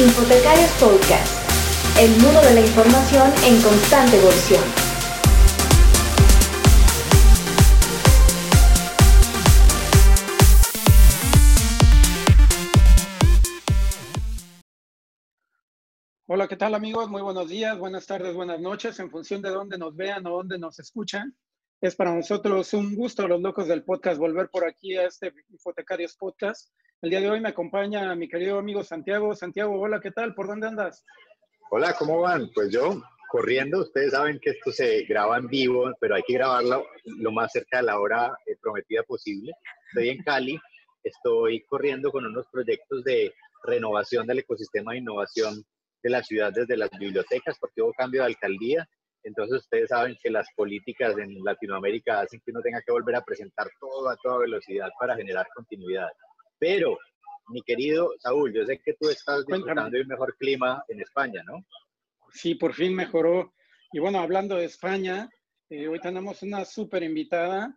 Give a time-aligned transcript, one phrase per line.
[0.00, 4.64] Infotecarios Podcast, el mundo de la información en constante evolución.
[16.26, 17.10] Hola, ¿qué tal amigos?
[17.10, 20.58] Muy buenos días, buenas tardes, buenas noches, en función de dónde nos vean o dónde
[20.58, 21.36] nos escuchan.
[21.82, 26.16] Es para nosotros un gusto, los locos del podcast, volver por aquí a este Infotecarios
[26.16, 26.70] Podcast.
[27.02, 29.34] El día de hoy me acompaña mi querido amigo Santiago.
[29.34, 30.34] Santiago, hola, ¿qué tal?
[30.34, 31.02] ¿Por dónde andas?
[31.70, 32.50] Hola, ¿cómo van?
[32.54, 36.84] Pues yo corriendo, ustedes saben que esto se graba en vivo, pero hay que grabarlo
[37.04, 39.50] lo más cerca de la hora eh, prometida posible.
[39.88, 40.60] Estoy en Cali,
[41.02, 43.32] estoy corriendo con unos proyectos de
[43.64, 45.64] renovación del ecosistema de innovación
[46.02, 48.86] de la ciudad desde las bibliotecas, porque hubo cambio de alcaldía
[49.22, 53.24] entonces ustedes saben que las políticas en Latinoamérica hacen que uno tenga que volver a
[53.24, 56.08] presentar todo a toda velocidad para generar continuidad.
[56.60, 56.96] Pero,
[57.48, 61.42] mi querido Saúl, yo sé que tú estás disfrutando de un mejor clima en España,
[61.44, 61.64] ¿no?
[62.32, 63.52] Sí, por fin mejoró.
[63.92, 65.28] Y bueno, hablando de España,
[65.68, 67.76] eh, hoy tenemos una súper invitada.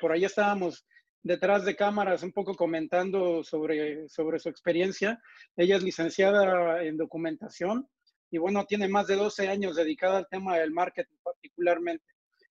[0.00, 0.86] por ahí estábamos
[1.22, 5.20] detrás de cámaras un poco comentando sobre, sobre su experiencia.
[5.56, 7.88] Ella es licenciada en documentación
[8.30, 12.04] y bueno, tiene más de 12 años dedicada al tema del marketing particularmente.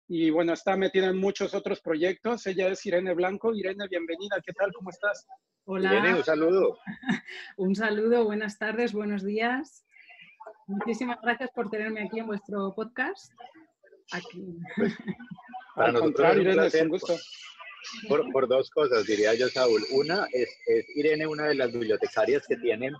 [0.09, 2.47] Y bueno, está metida en muchos otros proyectos.
[2.47, 3.53] Ella es Irene Blanco.
[3.53, 4.41] Irene, bienvenida.
[4.45, 4.71] ¿Qué tal?
[4.71, 5.27] ¿Cómo estás?
[5.65, 5.91] Hola.
[5.91, 6.79] Irene, un saludo.
[7.57, 9.85] un saludo, buenas tardes, buenos días.
[10.67, 13.33] Muchísimas gracias por tenerme aquí en vuestro podcast.
[14.13, 14.57] Aquí.
[14.77, 14.93] Pues,
[15.75, 17.13] para nosotros Irene, es un gusto.
[18.07, 19.81] Por, por, dos cosas, diría yo, Saúl.
[19.91, 22.93] Una es, es Irene, una de las bibliotecarias que tienen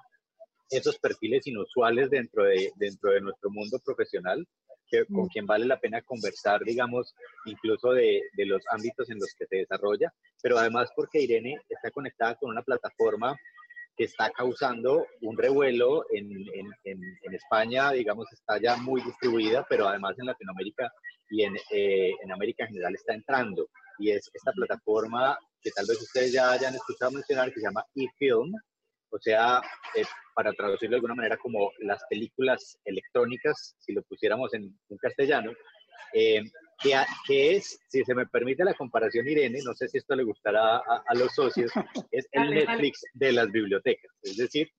[0.69, 4.45] esos perfiles inusuales dentro de, dentro de nuestro mundo profesional,
[4.89, 5.29] que, con mm.
[5.29, 7.13] quien vale la pena conversar, digamos,
[7.45, 11.91] incluso de, de, los ámbitos en los que se desarrolla, pero además porque Irene está
[11.91, 13.35] conectada con una plataforma
[13.97, 19.87] que está causando un revuelo en, en, en, España, digamos, está ya muy distribuida, pero
[19.87, 20.91] además en Latinoamérica
[21.31, 23.67] y en, eh, en América en general está entrando.
[23.97, 27.83] Y es esta plataforma que tal vez ustedes ya hayan escuchado mencionar, que se llama
[27.95, 28.53] eFilm,
[29.09, 29.61] o sea,
[29.95, 30.03] eh,
[30.35, 35.51] para traducirlo de alguna manera como las películas electrónicas, si lo pusiéramos en, un castellano,
[36.13, 36.41] eh,
[36.81, 40.77] que, es, si se me permite la comparación, Irene, no sé si esto le gustará
[40.77, 41.71] a, los socios,
[42.11, 44.11] es el Netflix de las bibliotecas.
[44.21, 44.69] Es decir,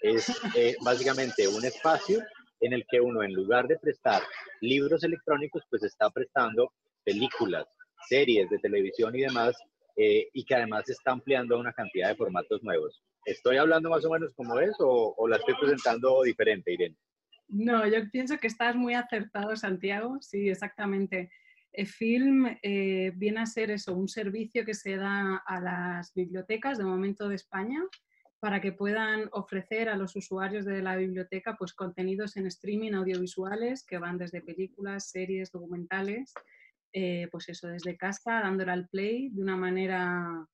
[0.00, 2.20] es eh, básicamente un espacio
[2.60, 4.22] en el que uno, en lugar de prestar
[4.60, 6.72] libros electrónicos, pues está prestando
[7.04, 7.66] películas,
[8.08, 9.56] series de televisión y demás,
[9.96, 13.00] eh, y que además está ampliando una cantidad de formatos nuevos.
[13.24, 16.96] ¿Estoy hablando más o menos como es o, la estoy presentando diferente, Irene?
[17.48, 20.18] No, yo pienso que estás muy acertado, Santiago.
[20.20, 21.30] Sí, exactamente.
[21.72, 26.78] El film eh, viene a ser eso, un servicio que se da a las bibliotecas
[26.78, 27.82] de momento de España
[28.44, 33.86] para que puedan ofrecer a los usuarios de la biblioteca pues, contenidos en streaming audiovisuales
[33.86, 36.34] que van desde películas, series, documentales,
[36.92, 40.46] eh, pues eso, desde casa, dándole al play de una manera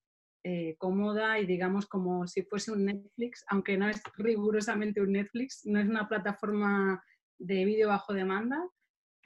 [0.43, 5.63] eh, cómoda y digamos como si fuese un Netflix, aunque no es rigurosamente un Netflix,
[5.67, 7.03] no es una plataforma
[7.39, 8.63] de vídeo bajo demanda,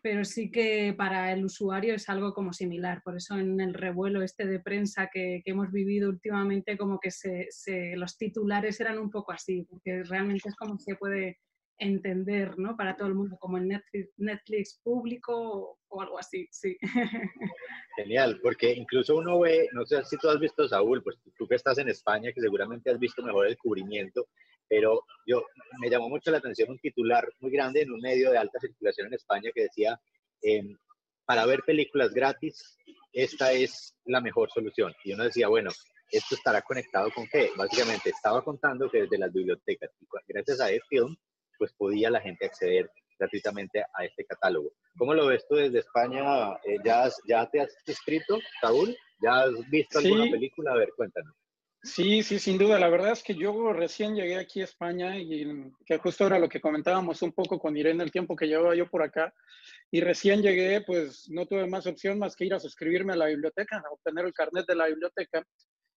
[0.02, 3.00] pero sí que para el usuario es algo como similar.
[3.02, 7.48] Por eso en el revuelo este de prensa que, hemos vivido últimamente, como que se,
[7.96, 11.38] los titulares eran un poco así, porque realmente es como se puede
[11.78, 12.76] entender, ¿no?
[12.76, 16.76] Para todo el mundo, como el Netflix, Netflix público o, algo así, sí.
[17.96, 21.54] Genial, porque incluso uno ve, no sé si tú has visto, Saúl, pues tú que
[21.54, 24.28] estás en España, que seguramente has visto mejor el cubrimiento,
[24.68, 25.44] pero yo
[25.80, 29.08] me llamó mucho la atención un titular muy grande en un medio de alta circulación
[29.08, 30.00] en España que decía,
[30.42, 30.76] em,
[31.24, 32.76] para ver películas gratis,
[33.12, 34.92] esta es la mejor solución.
[35.04, 35.70] Y uno decía, bueno,
[36.10, 37.50] esto estará conectado con qué?
[37.56, 39.90] Básicamente estaba contando que desde las bibliotecas,
[40.28, 41.16] gracias a E-Film,
[41.58, 44.72] pues podía la gente acceder gratuitamente a este catálogo.
[44.96, 46.52] ¿Cómo lo ves tú desde España?
[46.64, 48.96] Eh, ¿ya, ¿Ya te has inscrito, Saúl?
[49.22, 50.72] ¿Ya has visto alguna película?
[50.72, 51.34] A ver, cuéntanos.
[51.82, 52.78] Sí, sí, sin duda.
[52.78, 56.48] La verdad es que yo recién llegué aquí a España y que justo era lo
[56.48, 59.34] que comentábamos un poco con Irene el tiempo que llevaba yo por acá.
[59.90, 63.26] Y recién llegué, pues no tuve más opción más que ir a suscribirme a la
[63.26, 65.46] biblioteca, a obtener el carnet de la biblioteca.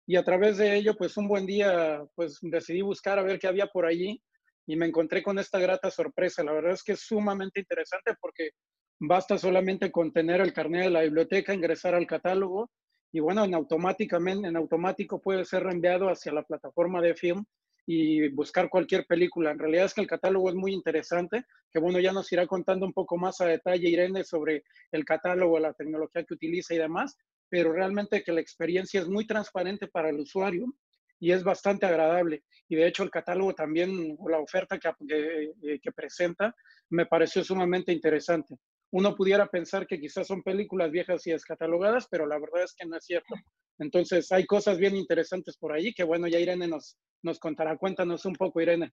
[0.08, 3.46] Y a través de ello, pues un buen día, pues decidí buscar a ver qué
[3.46, 4.20] había por allí
[4.66, 6.42] y me encontré con esta grata sorpresa.
[6.42, 8.50] La verdad es que es sumamente interesante porque
[8.98, 12.70] basta solamente con tener el carnet de la biblioteca, ingresar al catálogo
[13.12, 17.44] y bueno, en, automáticamente, en automático puede ser reenviado hacia la plataforma de film
[17.86, 19.52] y buscar cualquier película.
[19.52, 22.84] En realidad es que el catálogo es muy interesante, que bueno, ya nos irá contando
[22.84, 27.16] un poco más a detalle Irene sobre el catálogo, la tecnología que utiliza y demás,
[27.48, 30.66] pero realmente que la experiencia es muy transparente para el usuario
[31.18, 32.44] y es bastante agradable.
[32.68, 34.90] Y de hecho el catálogo también, o la oferta que,
[35.82, 36.54] que, presenta,
[36.90, 38.56] me pareció sumamente interesante.
[38.92, 42.86] Uno pudiera pensar que quizás son películas viejas y descatalogadas, pero la verdad es que
[42.86, 43.34] no es cierto.
[43.78, 47.76] Entonces hay cosas bien interesantes por ahí que bueno, ya Irene nos, nos contará.
[47.76, 48.92] Cuéntanos un poco, Irene.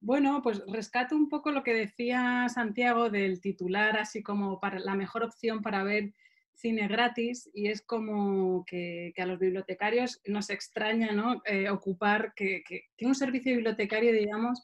[0.00, 4.94] Bueno, pues rescato un poco lo que decía Santiago del titular, así como para la
[4.94, 6.12] mejor opción para ver
[6.54, 11.42] cine gratis y es como que, a los bibliotecarios nos extraña ¿no?
[11.46, 12.62] Eh, ocupar, que,
[13.02, 14.62] un servicio bibliotecario, digamos,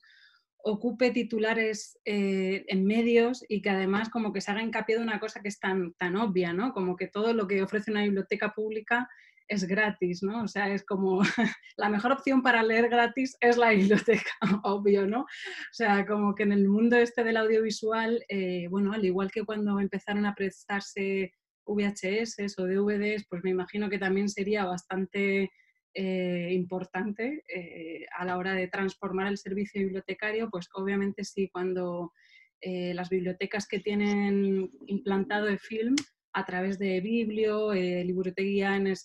[0.63, 5.19] ocupe titulares eh, en medios y que además como que se haga hincapié de una
[5.19, 6.73] cosa que es tan, tan obvia, ¿no?
[6.73, 9.09] Como que todo lo que ofrece una biblioteca pública
[9.51, 10.45] es gratis, ¿no?
[10.45, 11.21] O sea, es como
[11.77, 14.31] la mejor opción para leer gratis es la biblioteca,
[14.63, 15.23] obvio, ¿no?
[15.23, 19.45] O sea, como que en el mundo este del audiovisual, eh, bueno, al igual que
[19.45, 21.35] cuando empezaron a prestarse
[21.67, 25.51] VHS o DVDs, pues me imagino que también sería bastante
[25.95, 32.13] eh, importante eh, a la hora de transformar el servicio bibliotecario, pues obviamente sí, cuando
[32.61, 35.97] eh, las bibliotecas que tienen implantado el film
[36.33, 38.15] a través de Biblio, en,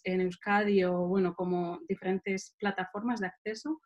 [0.03, 3.81] en, Euskadi o bueno, como diferentes plataformas de acceso,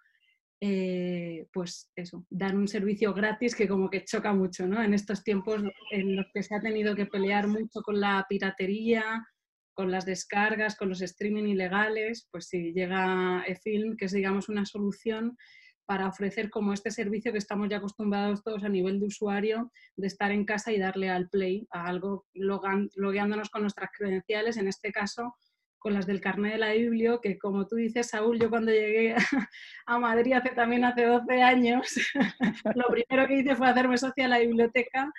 [0.61, 4.83] eh, pues eso, dan un servicio gratis que como que choca mucho, ¿no?
[4.83, 9.25] En estos tiempos en los que se ha tenido que pelear mucho con la piratería,
[9.73, 14.65] con las descargas, con los streaming ilegales, pues si llega eFilm, que es digamos una
[14.65, 15.37] solución
[15.85, 20.07] para ofrecer como este servicio que estamos ya acostumbrados todos a nivel de usuario, de
[20.07, 24.91] estar en casa y darle al play a algo logueándonos con nuestras credenciales, en este
[24.91, 25.33] caso
[25.79, 29.15] con las del carnet de la Biblio, que como tú dices, Saúl, yo cuando llegué
[29.85, 31.95] a Madrid hace también hace 12 años,
[32.75, 35.11] lo primero que hice fue hacerme socia a la biblioteca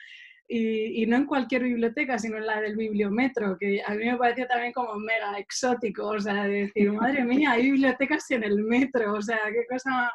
[0.52, 4.48] y, no en cualquier biblioteca, sino en la del bibliometro, que a mí me pareció
[4.48, 9.22] también como mega exótico, o sea, decir, madre mía, hay bibliotecas en el metro, o
[9.22, 10.12] sea, qué cosa,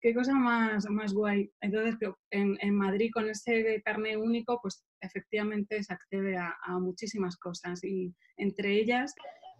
[0.00, 1.50] qué cosa más, más guay.
[1.60, 1.96] Entonces,
[2.30, 7.84] en, en Madrid con ese carnet único, pues efectivamente se accede a, a muchísimas cosas
[7.84, 9.14] y entre ellas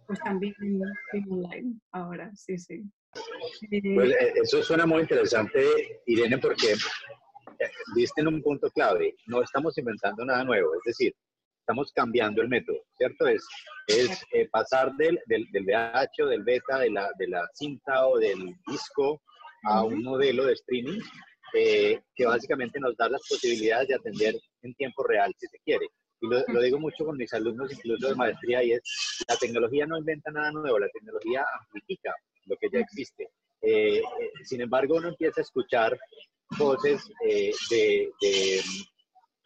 [0.07, 0.53] pues también
[1.29, 2.83] online ahora, sí, sí.
[3.69, 9.15] Pues eh, eso suena muy interesante, Irene, porque eh, diste en un punto clave.
[9.27, 11.13] No estamos inventando nada nuevo, es decir,
[11.59, 13.27] estamos cambiando el método, ¿cierto?
[13.27, 13.45] Es,
[13.87, 18.17] es eh, pasar del, del, del VH del beta, de la, de la cinta o
[18.17, 19.21] del disco
[19.63, 20.99] a un modelo de streaming
[21.53, 25.87] que básicamente nos da las posibilidades de atender en tiempo real, si se quiere
[26.25, 28.81] y lo, digo mucho con mis alumnos, incluso de maestría, y es,
[29.27, 32.13] la tecnología no inventa nada nuevo, la tecnología amplifica
[32.45, 33.29] lo que ya existe.
[33.61, 34.03] Eh, eh,
[34.43, 35.97] sin embargo, uno empieza a escuchar
[36.57, 38.11] voces eh, de,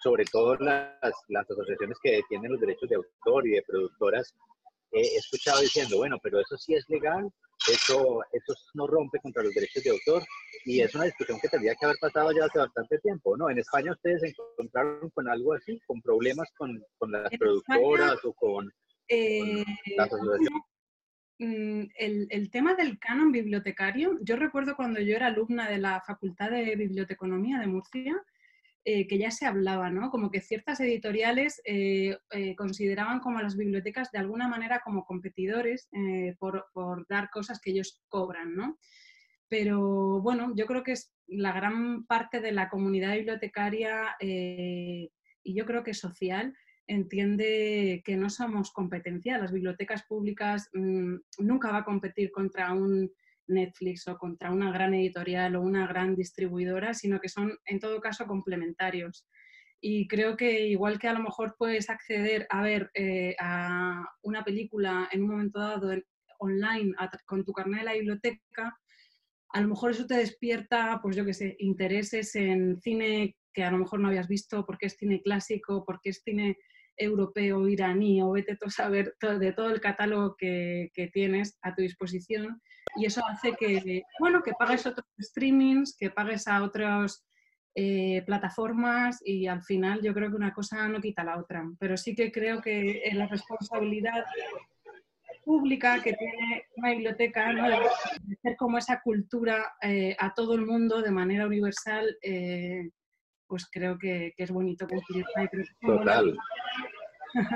[0.02, 4.34] sobre todo las, las asociaciones que defienden los derechos de autor y de productoras,
[4.92, 7.30] he escuchado diciendo, bueno, pero eso sí es legal,
[7.68, 10.24] eso, eso no rompe contra los derechos de autor
[10.66, 13.50] y es una discusión que tendría que haber pasado ya hace bastante tiempo, ¿no?
[13.50, 18.34] En España ustedes se encontraron con algo así, con problemas con, con las productoras o
[18.34, 18.72] con,
[19.08, 19.64] eh,
[19.98, 20.64] las asociaciones.
[21.40, 26.02] Mm, el, el, tema del canon bibliotecario, yo recuerdo cuando yo era alumna de la
[26.06, 28.22] Facultad de Biblioteconomía de Murcia,
[28.86, 30.10] eh, que ya se hablaba, ¿no?
[30.10, 35.06] Como que ciertas editoriales eh, eh, consideraban como a las bibliotecas de alguna manera como
[35.06, 35.90] competidores
[36.40, 38.78] por, por, dar cosas que ellos cobran, ¿no?
[39.50, 45.10] Pero bueno, yo creo que es la gran parte de la comunidad bibliotecaria y
[45.44, 46.56] yo creo que social
[46.88, 49.38] entiende que no somos competencia.
[49.38, 53.12] Las bibliotecas públicas mmm, nunca va a competir contra un
[53.50, 58.00] Netflix o contra una gran editorial o una gran distribuidora, sino que son en todo
[58.00, 59.28] caso complementarios.
[59.82, 64.44] Y creo que igual que a lo mejor puedes acceder a ver eh, a una
[64.44, 65.92] película en un momento dado
[66.40, 66.94] online
[67.26, 68.78] con tu carnet de la biblioteca,
[69.52, 73.72] a lo mejor eso te despierta, pues yo qué sé, intereses en cine que a
[73.72, 76.58] lo mejor no habías visto, porque es cine clásico, porque es cine
[77.00, 82.62] europeo, iraní, o vete a saber de todo el catálogo que, tienes a tu disposición
[82.96, 87.26] y eso hace que, bueno, que pagues otros streamings, que pagues a otras
[87.76, 91.96] eh, plataformas y al final yo creo que una cosa no quita la otra, pero
[91.98, 94.26] sí que creo que la responsabilidad
[95.50, 97.68] pública que tiene una biblioteca, ¿no?
[97.70, 102.90] de hacer como esa cultura eh, a todo el mundo de manera universal, eh,
[103.50, 105.26] pues creo que, es bonito cumplir.
[105.82, 106.38] Total.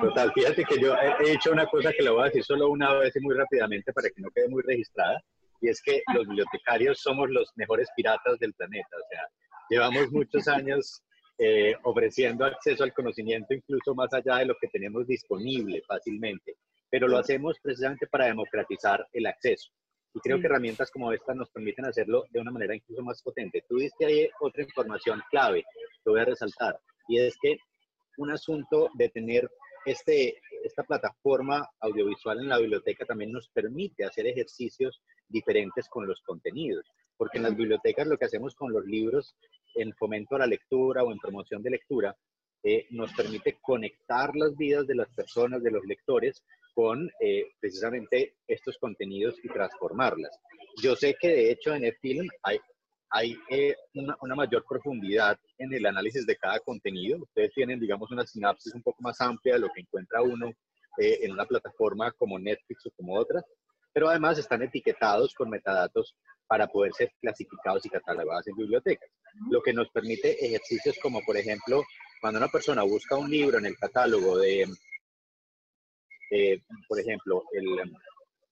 [0.02, 2.94] Total, fíjate que yo he hecho una cosa que le voy a decir solo una
[2.96, 5.24] vez y muy rápidamente para que no quede muy registrada,
[5.62, 9.22] y es que los bibliotecarios somos los mejores piratas del planeta, o sea,
[9.70, 11.02] llevamos muchos años
[11.40, 16.58] eh, ofreciendo acceso al conocimiento incluso más allá de lo que tenemos disponible fácilmente,
[16.90, 19.72] pero lo hacemos precisamente para democratizar el acceso.
[20.14, 23.64] Y creo que herramientas como estas nos permiten hacerlo de una manera incluso más potente.
[23.68, 25.64] Tú diste ahí otra información clave
[26.04, 27.58] que voy a resaltar, y es que
[28.18, 29.50] un asunto de tener
[29.86, 36.22] este, esta plataforma audiovisual en la biblioteca también nos permite hacer ejercicios diferentes con los
[36.22, 36.86] contenidos,
[37.18, 39.36] porque en las bibliotecas lo que hacemos con los libros
[39.76, 42.16] en fomento a la lectura o en promoción de lectura
[42.64, 46.44] eh, nos permite conectar las vidas de las personas, de los lectores,
[46.74, 50.40] con eh, precisamente estos contenidos y transformarlas.
[50.82, 52.60] Yo sé que de hecho en el film hay,
[53.10, 57.20] hay eh, una, una, mayor profundidad en el análisis de cada contenido.
[57.22, 60.52] Ustedes tienen, digamos, una sinapsis un poco más amplia de lo que encuentra uno
[60.96, 63.44] en una plataforma como Netflix o como otras,
[63.94, 66.16] pero además están etiquetados con metadatos
[66.48, 69.10] para poder ser clasificados y catalogados en bibliotecas,
[69.50, 71.84] lo que nos permite ejercicios como, por ejemplo,
[72.22, 74.68] cuando una persona busca un libro en el catálogo de,
[76.88, 77.66] por ejemplo, el,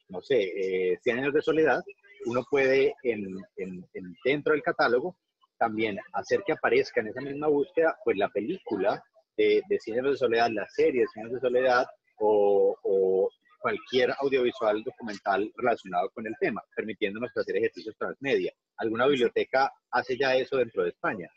[0.09, 1.81] no sé, eh, 100 años de soledad,
[2.25, 3.85] uno puede en, en,
[4.23, 5.15] dentro del catálogo
[5.57, 9.03] también hacer que aparezca en esa misma búsqueda, pues la película
[9.37, 11.85] de, de 100 años de soledad, la serie de 100 años de soledad
[12.17, 18.51] o, o cualquier audiovisual documental relacionado con el tema, permitiéndonos hacer ejercicios transmedia.
[18.77, 21.29] ¿Alguna biblioteca hace ya eso dentro de España?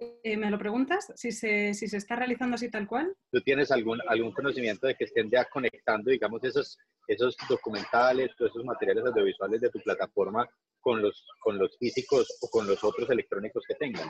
[0.00, 1.12] Eh, ¿Me lo preguntas?
[1.14, 3.14] ¿Si se, si se está realizando así tal cual?
[3.30, 8.52] ¿Tú tienes algún, algún conocimiento de que estén ya conectando, digamos, esos, esos documentales, todos
[8.52, 10.48] esos materiales audiovisuales de tu plataforma
[10.80, 14.08] con los, con los físicos o con los otros electrónicos que tengan?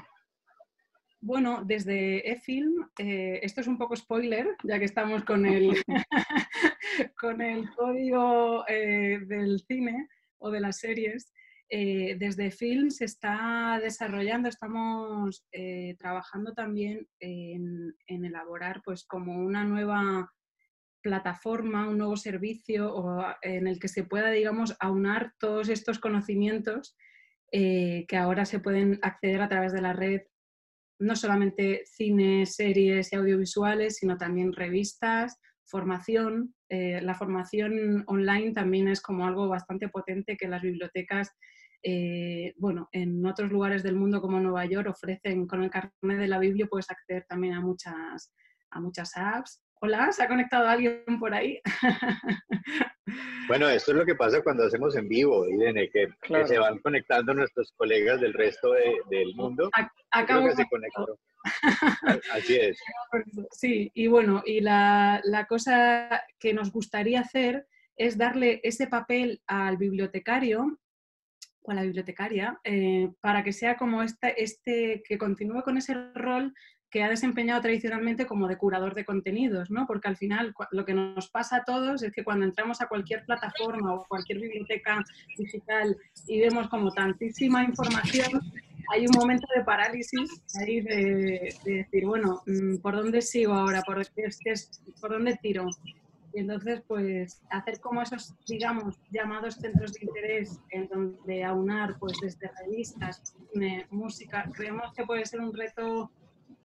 [1.20, 5.72] Bueno, desde eFilm, eh, esto es un poco spoiler, ya que estamos con el,
[7.20, 11.32] con el código eh, del cine o de las series.
[11.72, 19.62] Eh, desde Film se está desarrollando, estamos eh, trabajando también en, elaborar pues como una
[19.64, 20.32] nueva
[21.00, 26.96] plataforma, un nuevo servicio en el que se pueda, digamos, aunar todos estos conocimientos
[27.52, 30.22] eh, que ahora se pueden acceder a través de la red,
[30.98, 36.52] no solamente cine, series y audiovisuales, sino también revistas, formación.
[36.68, 41.30] la formación online también es como algo bastante potente que las bibliotecas
[41.82, 46.28] eh, bueno, en otros lugares del mundo como Nueva York ofrecen con el carnet de
[46.28, 48.32] la Biblia puedes acceder también a muchas,
[48.70, 49.62] a muchas apps.
[49.82, 51.60] Hola, ¿se ha conectado alguien por ahí?
[53.48, 56.78] Bueno, esto es lo que pasa cuando hacemos en vivo, Irene, que, que se van
[56.78, 58.74] conectando nuestros colegas del resto
[59.10, 59.68] del mundo.
[60.12, 60.64] Acabo que se
[62.32, 62.78] Así es.
[63.50, 69.42] Sí, y bueno, y la, la cosa que nos gustaría hacer es darle ese papel
[69.48, 70.78] al bibliotecario
[71.66, 76.54] a la bibliotecaria eh, para que sea como este, este, que continúe con ese rol
[76.90, 79.86] que ha desempeñado tradicionalmente como de curador de contenidos, ¿no?
[79.86, 83.24] Porque al final lo que nos pasa a todos es que cuando entramos a cualquier
[83.24, 85.04] plataforma o cualquier biblioteca
[85.38, 88.40] digital y vemos como tantísima información,
[88.92, 93.82] hay un momento de parálisis ahí de, decir, bueno, mm, ¿por dónde sigo ahora?
[93.82, 94.04] ¿Por,
[95.00, 95.68] ¿Por dónde tiro?
[96.32, 102.16] Y entonces, pues, hacer como esos, digamos, llamados centros de interés en donde aunar, pues,
[102.22, 103.34] desde revistas,
[103.90, 106.10] música, creemos que puede ser un reto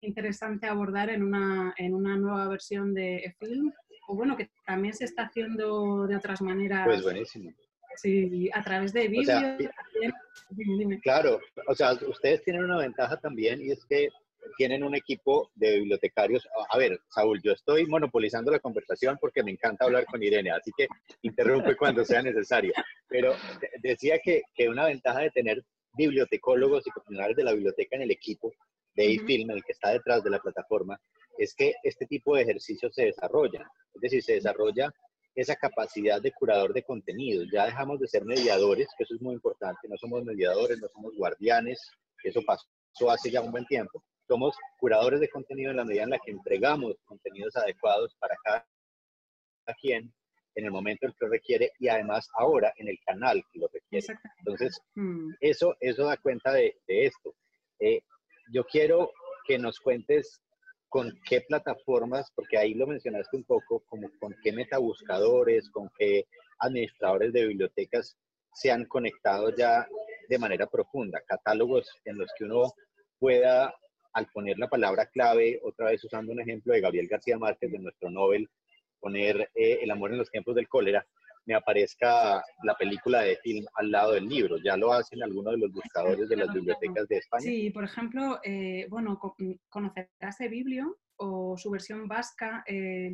[0.00, 3.72] interesante abordar en una, en una nueva versión de film
[4.06, 6.84] o bueno, que también se está haciendo de otras maneras.
[6.84, 7.52] Pues buenísimo.
[7.96, 9.70] Sí, a través de vídeos.
[11.02, 14.08] Claro, o sea, ustedes tienen una ventaja también y es que
[14.56, 16.46] tienen un equipo de bibliotecarios.
[16.70, 20.70] A ver, Saúl, yo estoy monopolizando la conversación porque me encanta hablar con Irene, así
[20.76, 20.86] que
[21.22, 22.72] interrumpe cuando sea necesario.
[23.08, 23.34] Pero
[23.82, 25.64] decía que, que una ventaja de tener
[25.96, 28.52] bibliotecólogos y profesionales de la biblioteca en el equipo
[28.94, 31.00] de eFilm, el que está detrás de la plataforma,
[31.38, 33.64] es que este tipo de ejercicios se desarrollan.
[33.94, 34.92] Es decir, se desarrolla
[35.34, 37.48] esa capacidad de curador de contenidos.
[37.52, 39.88] Ya dejamos de ser mediadores, que eso es muy importante.
[39.88, 41.80] No somos mediadores, no somos guardianes.
[42.22, 46.10] Eso pasó hace ya un buen tiempo somos curadores de contenido en la medida en
[46.10, 48.66] la que entregamos contenidos adecuados para cada
[49.80, 50.12] quien
[50.56, 53.68] en el momento en que lo requiere y además ahora en el canal que lo
[53.72, 54.06] requiere.
[54.38, 55.32] Entonces, mm.
[55.40, 57.34] eso, eso da cuenta de, esto.
[57.80, 58.00] Eh,
[58.52, 59.10] yo quiero
[59.46, 60.40] que nos cuentes
[60.88, 66.26] con qué plataformas, porque ahí lo mencionaste un poco, como con qué metabuscadores, con qué
[66.60, 68.16] administradores de bibliotecas
[68.52, 69.88] se han conectado ya
[70.28, 72.72] de manera profunda, catálogos en los que uno
[73.18, 73.74] pueda
[74.14, 77.78] al poner la palabra clave, otra vez usando un ejemplo de Gabriel García Márquez, de
[77.78, 78.48] nuestro Nobel,
[79.00, 81.06] poner eh, El amor en los tiempos del cólera,
[81.46, 84.56] me aparezca la película de film al lado del libro.
[84.64, 87.42] ¿Ya lo hacen algunos de los buscadores de las bibliotecas de España?
[87.42, 89.20] Sí, por ejemplo, eh, bueno,
[89.68, 93.12] conocerás de Biblio o su versión vasca, eh,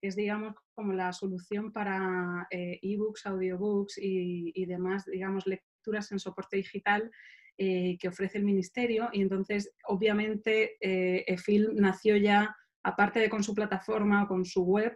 [0.00, 6.10] que es, digamos, como la solución para eh, ebooks, audiobooks y, y, demás, digamos, lecturas
[6.12, 7.10] en soporte digital
[7.58, 9.10] eh, que ofrece el Ministerio.
[9.12, 14.62] Y entonces, obviamente, eh, EFIL nació ya, aparte de con su plataforma o con su
[14.64, 14.94] web,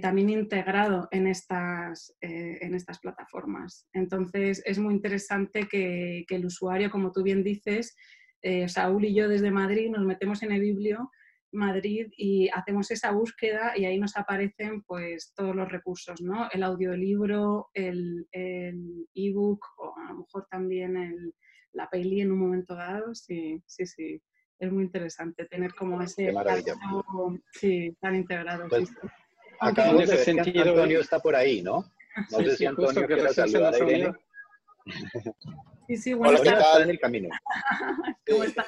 [0.00, 3.86] también integrado en estas, en estas plataformas.
[3.92, 7.94] Entonces, es muy interesante que, que, el usuario, como tú bien dices,
[8.68, 11.10] Saúl y yo desde Madrid nos metemos en el biblio
[11.52, 16.48] Madrid y hacemos esa búsqueda y ahí nos aparecen pues todos los recursos, ¿no?
[16.52, 18.26] El audiolibro, el
[19.14, 21.34] ebook o a lo mejor también el,
[21.72, 23.14] la peli en un momento dado.
[23.14, 24.22] Sí, sí, sí.
[24.58, 26.32] Es muy interesante tener como ese
[27.52, 28.68] sí, tan integrado.
[28.68, 28.90] Pues,
[29.60, 31.84] acabamos de ver que Antonio está por ahí, ¿no?
[32.32, 34.12] No sé si Antonio quiere saludar a Irene.
[35.86, 36.40] Sí, sí, bueno.
[36.40, 37.28] Hola, está en el camino.
[38.28, 38.66] ¿Cómo está?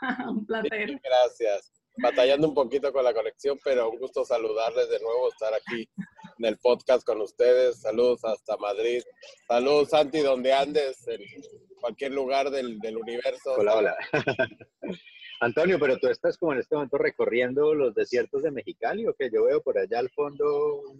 [0.28, 1.00] un placer.
[1.02, 5.88] Gracias batallando un poquito con la conexión, pero un gusto saludarles de nuevo, estar aquí
[6.38, 7.80] en el podcast con ustedes.
[7.80, 9.02] Saludos hasta Madrid.
[9.46, 11.20] Saludos, Santi, donde andes, en
[11.82, 13.54] cualquier lugar del, del universo.
[13.58, 13.96] Hola, hola.
[15.40, 19.28] Antonio, pero tú estás como en este momento recorriendo los desiertos de Mexicali, o que
[19.28, 20.98] yo veo por allá al fondo un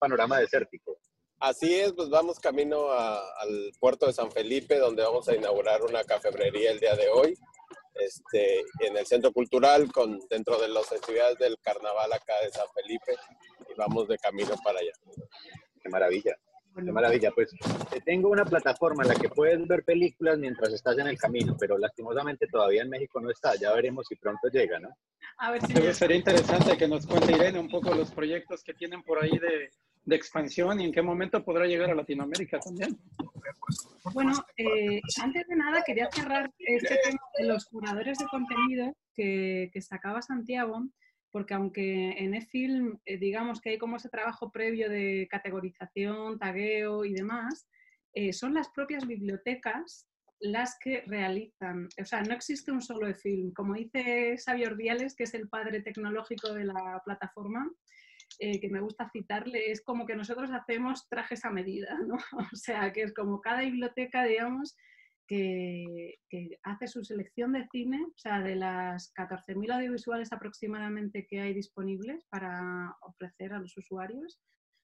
[0.00, 0.98] panorama desértico.
[1.38, 6.02] Así es, pues vamos camino al puerto de San Felipe, donde vamos a inaugurar una
[6.02, 7.38] cafebrería el día de hoy
[7.94, 12.66] este, en el Centro Cultural, con, dentro de las actividades del carnaval acá de San
[12.74, 13.14] Felipe,
[13.70, 14.92] y vamos de camino para allá.
[15.80, 16.36] Qué maravilla.
[16.84, 17.50] Qué maravilla, pues
[18.04, 21.76] tengo una plataforma en la que puedes ver películas mientras estás en el camino, pero
[21.78, 23.54] lastimosamente todavía en México no está.
[23.56, 24.90] Ya veremos si pronto llega, ¿no?
[25.38, 29.02] A ver si sería interesante que nos cuente Irene un poco los proyectos que tienen
[29.02, 29.70] por ahí de,
[30.04, 32.98] de expansión y en qué momento podrá llegar a Latinoamérica también.
[34.14, 39.70] Bueno, eh, antes de nada quería cerrar este tema de los curadores de contenido que,
[39.72, 40.82] que sacaba Santiago,
[41.30, 47.04] porque aunque en eFilm eh, digamos que hay como ese trabajo previo de categorización, tagueo
[47.04, 47.68] y demás,
[48.14, 50.08] eh, son las propias bibliotecas
[50.40, 53.52] las que realizan, o sea, no existe un solo eFilm.
[53.52, 57.68] Como dice Xavier Ordiales, que es el padre tecnológico de la plataforma,
[58.38, 62.16] eh, que me gusta citarle, es como que nosotros hacemos trajes a medida, ¿no?
[62.52, 64.76] O sea, que es como cada biblioteca, digamos,
[65.28, 66.18] que,
[66.62, 72.24] hace su selección de cine, o sea, de las 14.000 audiovisuales aproximadamente que hay disponibles
[72.30, 74.40] para ofrecer a los usuarios,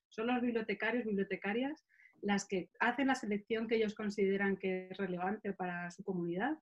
[0.09, 1.85] son los bibliotecarios, bibliotecarias,
[2.21, 6.59] las que hacen la selección que ellos consideran que es relevante para su comunidad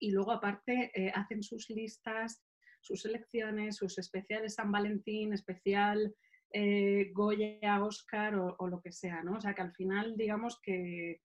[0.00, 2.42] y luego aparte eh, hacen sus listas
[2.82, 6.14] sus selecciones, sus especiales San Valentín, especial
[6.52, 9.38] eh, Goya, Oscar o, lo que sea, ¿no?
[9.38, 11.20] O sea, que al final, digamos que,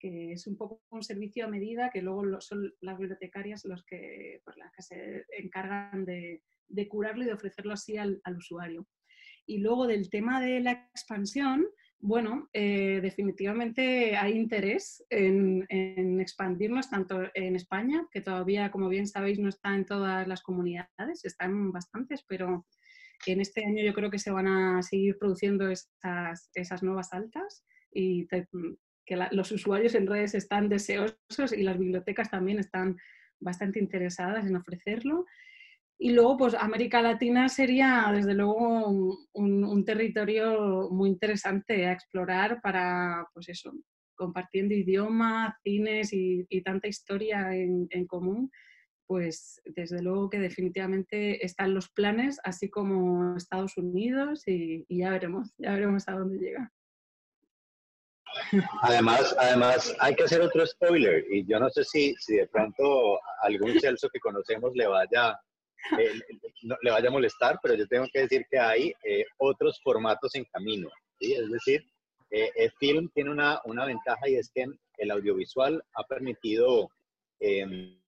[0.00, 4.56] es un poco un servicio a medida que luego son las bibliotecarias los que, pues,
[4.56, 6.42] las que se encargan de,
[6.88, 8.86] curarlo y de ofrecerlo así al, usuario.
[9.46, 11.66] Y luego del tema de la expansión,
[12.00, 15.66] bueno, eh, definitivamente hay interés en,
[16.20, 21.24] expandirnos tanto en España, que todavía, como bien sabéis, no está en todas las comunidades,
[21.24, 22.66] están bastantes, pero
[23.26, 27.64] en este año yo creo que se van a seguir produciendo esas, esas nuevas altas
[27.90, 28.26] y
[29.08, 32.98] que los usuarios en redes están deseosos y las bibliotecas también están
[33.40, 35.24] bastante interesadas en ofrecerlo.
[35.98, 43.26] Y luego, pues América Latina sería, desde luego, un, territorio muy interesante a explorar para,
[43.32, 43.72] pues eso,
[44.14, 48.50] compartiendo idioma, cines y, tanta historia en, común,
[49.06, 55.54] pues desde luego que definitivamente están los planes, así como Estados Unidos, y, ya veremos,
[55.56, 56.72] ya veremos a dónde llega.
[58.82, 63.18] Además, además, hay que hacer otro spoiler, y yo no sé si, si de pronto
[63.42, 65.38] algún Celso que conocemos le vaya
[65.98, 66.20] eh,
[66.82, 70.44] le vaya a molestar, pero yo tengo que decir que hay eh, otros formatos en
[70.44, 70.88] camino.
[71.18, 71.32] ¿sí?
[71.34, 71.84] Es decir,
[72.30, 74.66] eh, el film tiene una, una, ventaja y es que
[74.98, 76.90] el audiovisual ha permitido
[77.40, 77.98] em,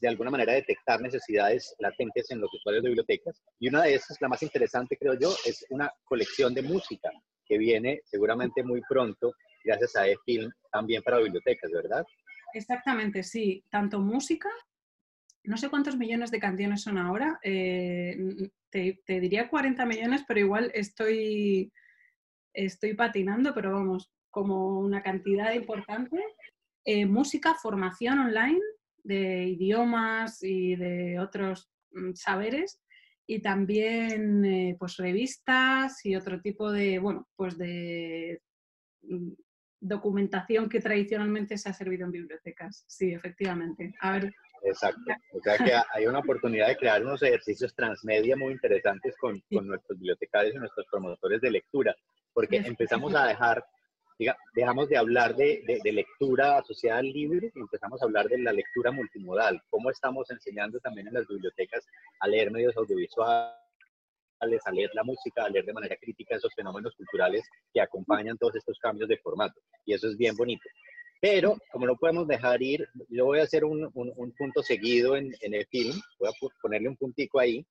[0.00, 3.42] de alguna manera detectar necesidades latentes en los usuarios de bibliotecas.
[3.58, 7.10] Y una de esas, la más interesante creo yo, es una colección de música
[7.46, 9.32] que viene seguramente muy pronto
[9.64, 12.04] gracias a e-film también para bibliotecas, ¿verdad?
[12.54, 13.64] Exactamente, sí.
[13.70, 14.48] Tanto música
[15.46, 20.70] no sé cuántos millones de canciones son ahora, eh, te, diría 40 millones, pero igual
[20.74, 21.72] estoy,
[22.52, 26.22] estoy patinando, pero vamos, como una cantidad importante.
[26.84, 28.60] Eh, música, formación online
[29.02, 32.80] de idiomas y de otros mm, saberes
[33.26, 38.40] y también eh, pues revistas y otro tipo de, bueno, pues de
[39.02, 39.32] mm,
[39.80, 42.84] documentación que tradicionalmente se ha servido en bibliotecas.
[42.86, 43.94] Sí, efectivamente.
[44.00, 45.00] A ver, Exacto.
[45.32, 49.66] O sea que hay una oportunidad de crear unos ejercicios transmedia muy interesantes con, con
[49.66, 51.94] nuestros bibliotecarios y nuestros promotores de lectura,
[52.32, 53.64] porque empezamos a dejar,
[54.18, 58.38] diga, dejamos de hablar de, de, lectura asociada al libro y empezamos a hablar de
[58.38, 61.86] la lectura multimodal, cómo estamos enseñando también en las bibliotecas
[62.20, 63.56] a leer medios audiovisuales
[64.38, 68.56] a leer la música, a leer de manera crítica esos fenómenos culturales que acompañan todos
[68.56, 69.60] estos cambios de formato.
[69.84, 70.68] Y eso es bien bonito.
[71.20, 75.32] Pero como no podemos dejar ir, yo voy a hacer un, un, punto seguido en,
[75.40, 77.66] en, el film, voy a ponerle un puntico ahí.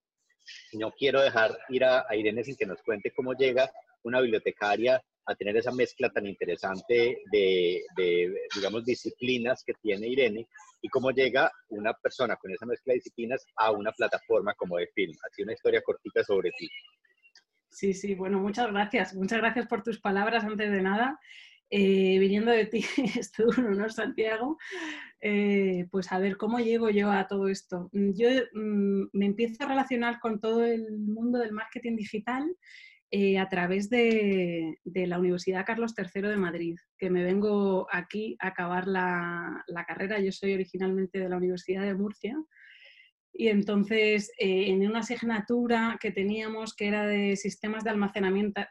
[0.74, 3.72] No quiero dejar ir a, a Irene sin que nos cuente cómo llega
[4.04, 7.84] una bibliotecaria a tener esa mezcla tan interesante de,
[8.56, 10.48] digamos, disciplinas que tiene Irene
[10.82, 14.88] y cómo llega una persona con esa mezcla de disciplinas a una plataforma como de
[14.94, 15.16] film.
[15.30, 16.70] Así una historia cortita sobre ti.
[17.70, 19.14] Sí, sí, bueno, muchas gracias.
[19.16, 21.20] Muchas gracias por tus palabras antes de nada.
[21.70, 22.86] Eh, viniendo de ti,
[23.20, 24.58] es todo un honor, Santiago.
[25.20, 27.90] Eh, pues a ver, ¿cómo llego yo a todo esto?
[27.92, 32.56] Mm, yo mm, me empiezo a relacionar con todo el mundo del marketing digital
[33.18, 38.48] eh, a través de, la Universidad Carlos III de Madrid, que me vengo aquí a
[38.48, 40.20] acabar la, la carrera.
[40.20, 42.36] Yo soy originalmente de la Universidad de Murcia
[43.38, 48.62] y entonces, eh, en una asignatura que teníamos que era de sistemas de almacenamiento,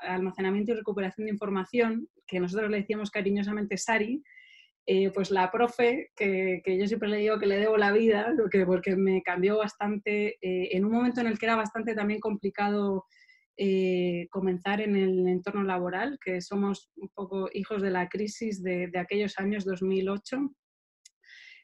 [0.00, 4.22] almacenamiento y recuperación de información, que nosotros le decíamos cariñosamente SARI,
[4.86, 8.64] eh, pues la profe, que, yo siempre le digo que le debo la vida, porque,
[8.64, 13.04] porque me cambió bastante, eh, en un momento en el que era bastante también complicado
[14.30, 19.38] comenzar en el entorno laboral, que somos un poco hijos de la crisis de, aquellos
[19.38, 20.50] años 2008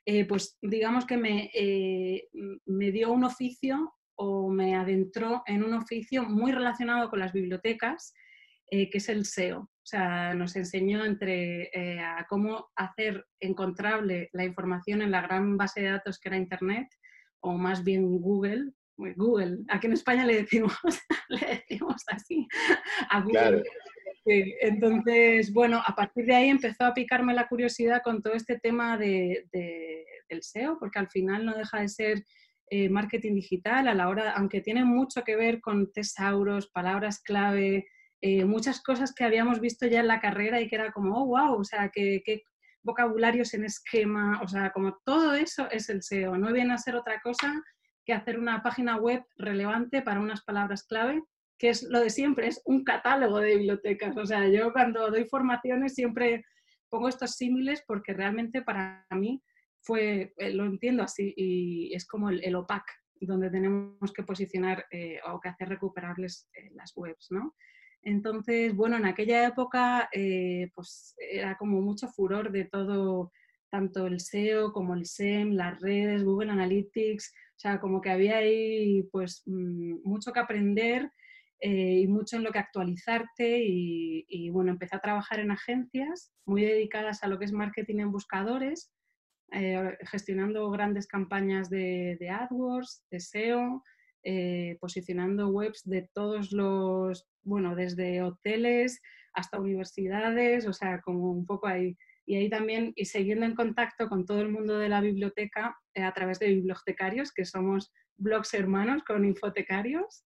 [0.05, 2.28] eh, pues digamos que me, eh,
[2.66, 8.12] me dio un oficio o me adentró en un oficio muy relacionado con las bibliotecas,
[8.70, 9.61] eh, que es el SEO.
[9.61, 15.81] O sea, nos enseñó entre a cómo hacer encontrable la información en la gran base
[15.83, 16.88] de datos que era Internet,
[17.40, 18.72] o más bien Google.
[19.17, 20.73] Google, aquí en España le decimos,
[21.29, 22.47] le decimos así
[23.11, 23.62] a Google.
[24.25, 28.97] entonces, bueno, a partir de ahí empezó a picarme la curiosidad con todo este tema
[28.97, 29.47] de,
[30.29, 32.25] del SEO, porque al final no deja de ser
[32.71, 37.87] eh, marketing digital, a la hora, aunque tiene mucho que ver con tesauros, palabras clave,
[38.21, 41.27] eh, muchas cosas que habíamos visto ya en la carrera y que era como, oh,
[41.27, 42.23] wow, o sea, qué
[42.83, 46.97] vocabularios en esquema, o sea, como todo eso es el SEO, no viene a ser
[46.97, 47.62] otra cosa
[48.05, 51.23] que hacer una página web relevante para unas palabras clave
[51.62, 54.17] que es lo de siempre, es un catálogo de bibliotecas.
[54.17, 56.45] O sea, yo cuando doy formaciones siempre
[56.88, 59.41] pongo estos símiles porque realmente para mí
[59.81, 62.83] fue, eh, lo entiendo así, y es como el, OPAC,
[63.21, 67.55] donde tenemos que posicionar eh, o que hacer recuperables eh, las webs, ¿no?
[68.03, 70.09] Entonces, bueno, en aquella época
[70.75, 73.31] pues era como mucho furor de todo,
[73.73, 78.37] tanto el SEO como el SEM, las redes, Google Analytics, o sea, como que había
[78.37, 81.11] ahí pues mm, mucho que aprender
[81.59, 86.63] eh, y mucho en lo que actualizarte y, bueno, empecé a trabajar en agencias muy
[86.65, 88.93] dedicadas a lo que es marketing en buscadores,
[89.53, 93.83] eh, gestionando grandes campañas de, AdWords, de SEO,
[94.23, 99.01] eh, posicionando webs de todos los, bueno, desde hoteles
[99.33, 101.97] hasta universidades, o sea, como un poco ahí.
[102.33, 106.12] Y ahí también, y siguiendo en contacto con todo el mundo de la biblioteca a
[106.14, 110.25] través de bibliotecarios, que somos blogs hermanos con infotecarios,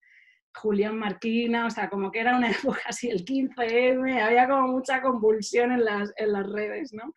[0.55, 5.03] Julián Marquina, o sea, como que era una época así, el 15M, había como mucha
[5.03, 7.13] convulsión en las, en las redes, ¿no?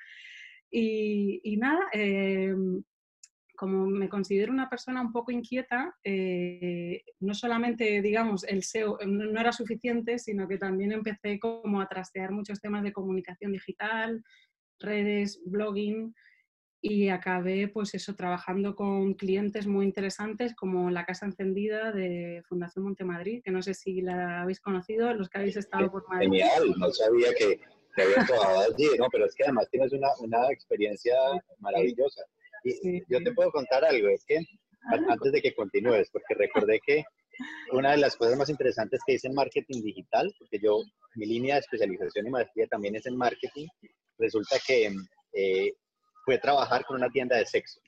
[0.71, 2.55] Y, y nada, eh,
[3.59, 9.39] como me considero una persona un poco inquieta, eh, no solamente, digamos, el SEO no,
[9.39, 14.23] era suficiente, sino que también empecé como a trastear muchos temas de comunicación digital,
[14.79, 16.13] redes, blogging,
[16.81, 22.85] y acabé pues eso trabajando con clientes muy interesantes como la Casa Encendida de Fundación
[22.85, 26.27] Montemadrid, que no sé si la habéis conocido, los que habéis estado por Madrid.
[26.27, 27.59] Genial, no sabía que,
[27.95, 29.07] que habías trabajado allí, ¿no?
[29.11, 31.15] pero es que además tienes una, una experiencia
[31.59, 32.21] maravillosa.
[32.63, 34.39] Y yo te puedo contar algo, es que
[35.09, 37.03] antes de que continúes, porque recordé que
[37.71, 40.81] una de las cosas más interesantes que hice en marketing digital, porque yo,
[41.15, 43.67] mi línea de especialización y maestría también es en marketing,
[44.19, 44.91] resulta que
[45.33, 45.73] eh,
[46.25, 47.79] fue trabajar con una tienda de sexo.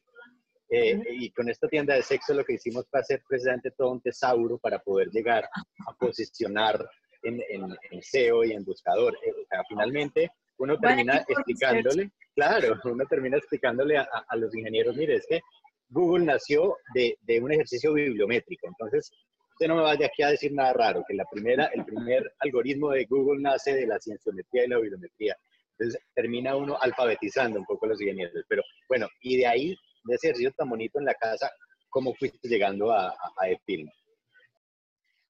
[0.74, 4.02] Eh, y con esta tienda de sexo lo que hicimos fue hacer precisamente todo un
[4.02, 6.90] tesauro para poder llegar a posicionar
[7.24, 9.14] en, en, SEO y en buscador.
[9.26, 14.96] Eh, o sea, finalmente uno termina explicándole, claro, uno termina explicándole a, a, los ingenieros,
[14.96, 15.42] mire, es que
[15.90, 19.12] Google nació de, de, un ejercicio bibliométrico, entonces
[19.54, 22.92] usted no me vaya aquí a decir nada raro, que la primera, el primer algoritmo
[22.92, 25.36] de Google nace de la cienciometría y la bibliometría.
[25.78, 28.34] Entonces termina uno alfabetizando un poco los ingenieros.
[28.48, 31.50] Pero bueno, y de ahí de ese ejercicio tan bonito en la casa,
[31.90, 33.48] ¿cómo fuiste llegando a, a,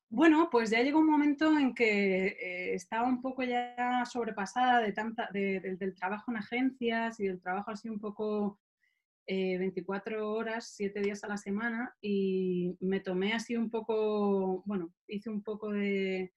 [0.10, 4.92] Bueno, pues ya llegó un momento en que eh, estaba un poco ya sobrepasada de
[4.94, 8.60] tanta, del trabajo en agencias y del trabajo así un poco
[9.28, 14.94] 24 eh, horas, 7 días a la semana y me tomé así un poco, bueno,
[15.08, 16.34] hice un poco de,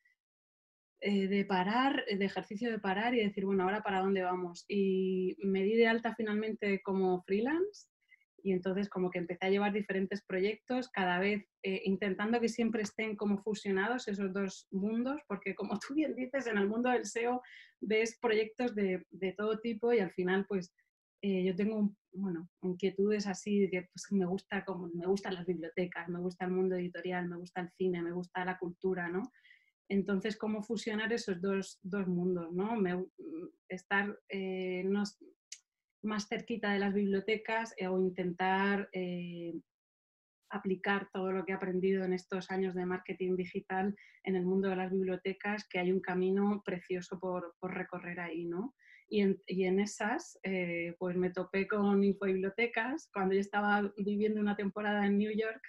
[1.07, 4.65] eh, de parar, de ejercicio de parar y decir, bueno, ahora para dónde vamos.
[4.69, 7.89] Y me di de alta finalmente como freelance
[8.43, 12.81] y entonces como que empecé a llevar diferentes proyectos, cada vez eh, intentando que siempre
[12.81, 17.05] estén como fusionados esos dos mundos, porque como tú bien dices, en el mundo del
[17.05, 17.43] SEO
[17.83, 20.75] ves proyectos de, de todo tipo y al final pues
[21.21, 26.09] eh, yo tengo, bueno, inquietudes así que pues, me, gusta como, me gustan las bibliotecas,
[26.09, 29.23] me gusta el mundo editorial, me gusta el cine, me gusta la cultura, ¿no?
[29.89, 32.77] Entonces, ¿cómo fusionar esos dos, dos mundos, ¿no?
[32.77, 33.05] Me,
[33.69, 34.85] estar eh,
[36.03, 38.89] más cerquita de las bibliotecas eh, o intentar
[40.51, 44.69] aplicar todo lo que he aprendido en estos años de marketing digital en el mundo
[44.69, 48.75] de las bibliotecas, que hay un camino precioso por, por recorrer ahí, ¿no?
[49.09, 55.07] Y en, esas, eh, pues me topé con infobibliotecas cuando yo estaba viviendo una temporada
[55.07, 55.63] en New York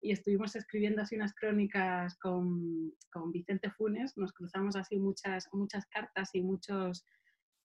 [0.00, 5.86] y estuvimos escribiendo así unas crónicas con, con Vicente Funes, nos cruzamos así muchas, muchas
[5.86, 7.04] cartas y muchos,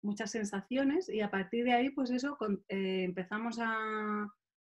[0.02, 2.38] muchas sensaciones y a partir de ahí, pues eso,
[2.70, 4.28] eh, empezamos a,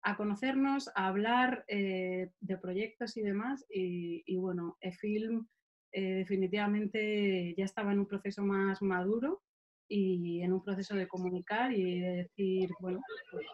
[0.02, 5.46] a, conocernos, a hablar eh, de proyectos y demás y, y bueno, EFILM
[5.92, 9.42] definitivamente ya estaba en un proceso más maduro
[9.88, 13.46] y en un proceso de comunicar y de decir, bueno, pues,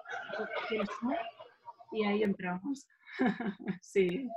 [1.92, 2.86] y ahí entramos.
[3.82, 4.28] sí.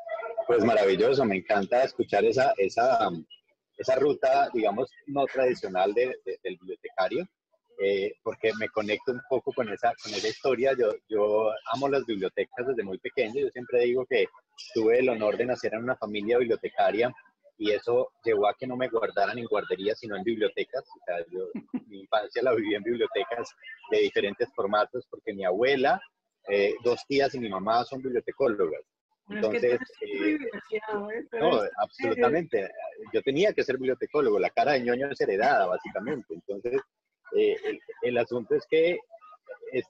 [0.48, 3.10] Pues maravilloso, me encanta escuchar esa, esa,
[3.78, 7.28] esa ruta, digamos, no tradicional de, del bibliotecario,
[7.80, 10.74] eh, porque me conecto un poco con esa, con esa historia.
[10.78, 14.28] Yo, yo amo las bibliotecas desde muy pequeño, yo siempre digo que
[14.74, 17.14] tuve el honor de nacer en una familia bibliotecaria
[17.58, 20.84] y eso llevó a que no me guardaran en guarderías, sino en bibliotecas.
[20.84, 21.48] O sea, yo
[21.88, 23.50] mi infancia la viví en bibliotecas
[23.92, 26.02] de diferentes formatos, porque mi abuela,
[26.50, 28.82] eh, dos tías y mi mamá son bibliotecólogas.
[29.28, 30.38] Entonces, eh,
[30.72, 30.80] ¿eh?
[31.40, 32.70] no, absolutamente.
[33.12, 36.36] Yo tenía que ser bibliotecólogo, la cara de ñoño es heredada, básicamente.
[36.36, 36.80] Entonces,
[37.32, 38.98] el, el, asunto es que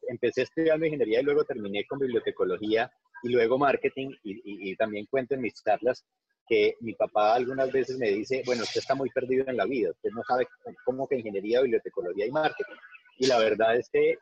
[0.07, 2.89] empecé estudiando ingeniería y luego terminé con bibliotecología
[3.23, 6.05] y luego marketing y, y, y también cuento en mis charlas
[6.47, 9.91] que mi papá algunas veces me dice, bueno, usted está muy perdido en la vida,
[9.91, 10.47] usted no sabe
[10.83, 12.75] cómo que ingeniería, bibliotecología y marketing.
[13.17, 14.17] Y la verdad es que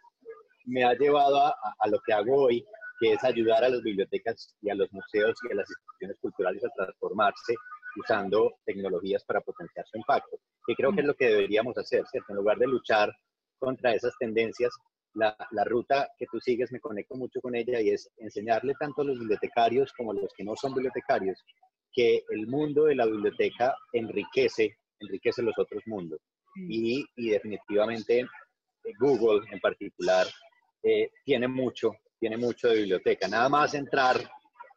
[0.66, 2.66] me ha llevado a, a, lo que hago hoy,
[3.00, 6.64] que es ayudar a las bibliotecas y a los museos y a las instituciones culturales
[6.64, 7.56] a transformarse
[7.96, 12.32] usando tecnologías para potenciar su impacto, que creo que es lo que deberíamos hacer, ¿cierto?
[12.32, 13.12] En lugar de luchar
[13.60, 14.74] contra esas tendencias,
[15.14, 19.04] la, la, ruta que tú sigues me conecto mucho con ella y es enseñarle tanto
[19.04, 21.38] a los bibliotecarios como a los que no son bibliotecarios
[21.94, 26.20] que el mundo de la biblioteca enriquece, enriquece los otros mundos.
[26.56, 28.26] Y, y definitivamente
[29.00, 30.28] Google en particular
[30.84, 33.28] eh, tiene mucho, tiene mucho de biblioteca.
[33.28, 34.18] Nada más entrar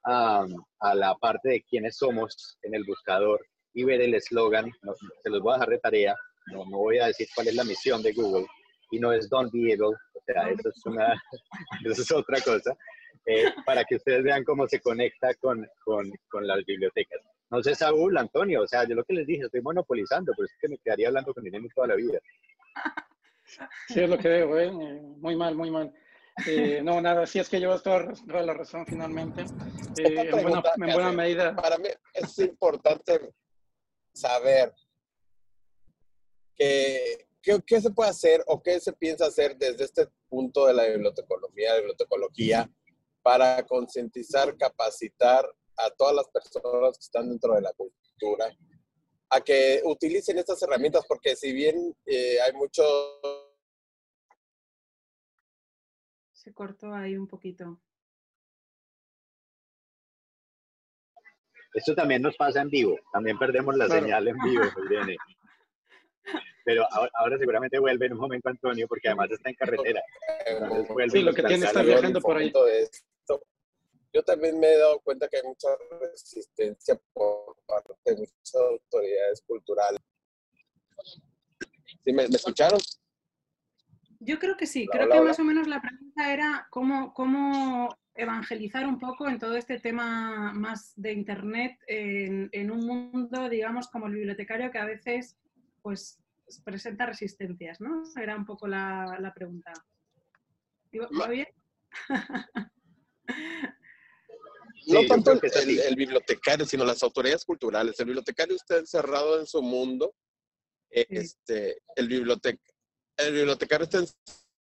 [0.04, 0.46] a,
[0.80, 4.70] a la parte de quiénes somos en el buscador y ver el eslogan,
[5.22, 6.16] se los voy a dejar de tarea,
[6.46, 8.46] no, no, voy a decir cuál es la misión de Google,
[8.90, 11.12] y no es Don't Be Able, o sea, eso es, una,
[11.84, 12.74] eso es otra cosa,
[13.26, 17.20] eh, para que ustedes vean cómo se conecta con, con, con, las bibliotecas.
[17.50, 20.54] No sé, Saúl, Antonio, o sea, yo lo que les dije, estoy monopolizando, pero es
[20.58, 22.18] que me quedaría hablando con Irene toda la vida.
[23.88, 24.70] Sí, es lo que veo, ¿eh?
[24.70, 25.92] Muy mal, muy mal.
[26.46, 29.42] Eh, no, nada, sí es que llevas toda, toda la razón finalmente.
[29.98, 31.56] Eh, en, buena, en buena medida.
[31.56, 33.32] Para mí es importante
[34.12, 34.74] saber
[36.54, 40.74] que, qué, qué se puede hacer o qué se piensa hacer desde este punto de
[40.74, 42.70] la bibliotecología, la bibliotecología,
[43.22, 45.46] para concientizar, capacitar
[45.78, 48.54] a todas las personas que están dentro de la cultura
[49.30, 52.84] a que utilicen estas herramientas, porque si bien eh, hay mucho...
[56.32, 57.80] Se cortó ahí un poquito.
[61.74, 65.16] Esto también nos pasa en vivo, también perdemos la señal en vivo, Irene.
[66.64, 66.84] Pero
[67.14, 70.02] ahora, seguramente vuelve en un momento Antonio, porque además está en carretera.
[71.08, 72.52] sí, lo que tiene está viajando por ahí.
[74.16, 75.68] Yo también me he dado cuenta que hay mucha
[76.00, 80.00] resistencia por parte de muchas autoridades culturales.
[82.02, 82.80] ¿Sí me, escucharon?
[84.20, 84.86] Yo creo que sí.
[84.86, 89.54] creo que más o menos la pregunta era cómo, cómo evangelizar un poco en todo
[89.54, 94.86] este tema más de Internet en, en, un mundo, digamos, como el bibliotecario que a
[94.86, 95.36] veces
[95.82, 96.18] pues
[96.64, 98.02] presenta resistencias, ¿no?
[98.16, 99.74] Era un poco la, la pregunta.
[101.20, 101.48] ¿Va bien?
[104.86, 107.98] no tanto el, bibliotecario, sino las autoridades culturales.
[107.98, 110.14] El bibliotecario está encerrado en su mundo.
[110.90, 112.12] Este, el,
[113.16, 114.04] el bibliotecario está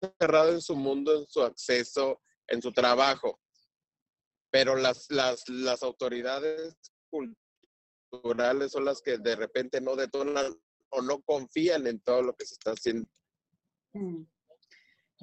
[0.00, 3.40] encerrado en su mundo, en su acceso, en su trabajo.
[4.50, 6.74] Pero las, las, las autoridades
[8.10, 10.52] culturales son las que de repente no detonan
[10.90, 13.08] o no confían en todo lo que se está haciendo.
[13.92, 14.22] Mm.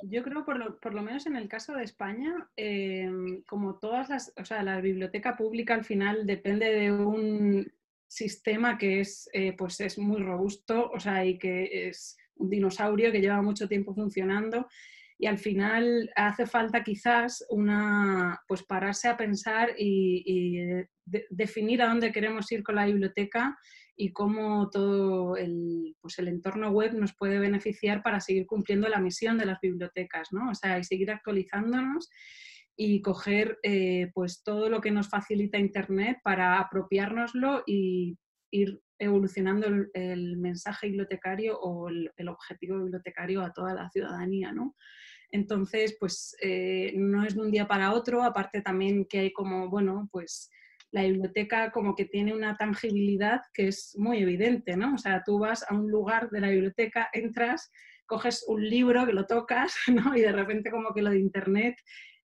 [0.03, 4.09] Yo creo, por lo, por lo, menos en el caso de España, em, como todas
[4.09, 7.71] las, o sea, la biblioteca pública al final depende de un
[8.07, 13.11] sistema que es, eh, pues es muy robusto, o sea, y que es un dinosaurio
[13.11, 14.67] que lleva mucho tiempo funcionando
[15.17, 20.63] y al final hace falta quizás una, pues pararse a pensar y,
[21.29, 23.55] definir a dónde queremos ir con la biblioteca
[23.97, 28.99] y cómo todo el, pues el entorno web nos puede beneficiar para seguir cumpliendo la
[28.99, 30.49] misión de las bibliotecas, ¿no?
[30.51, 32.09] O sea, y seguir actualizándonos
[32.75, 38.17] y coger eh, pues todo lo que nos facilita Internet para apropiárnoslo y
[38.51, 44.75] ir evolucionando el, mensaje bibliotecario o el, objetivo bibliotecario a toda la ciudadanía, ¿no?
[45.31, 49.69] Entonces, pues eh, no es de un día para otro, aparte también que hay como,
[49.69, 50.49] bueno, pues
[50.95, 54.95] la biblioteca como que tiene una tangibilidad que es muy evidente, ¿no?
[54.95, 57.69] O sea, tú vas a un lugar de la biblioteca, entras,
[58.05, 60.15] coges un libro que lo tocas, ¿no?
[60.15, 61.75] Y de repente como que lo de Internet,